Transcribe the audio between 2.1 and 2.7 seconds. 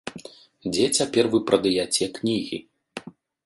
кнігі?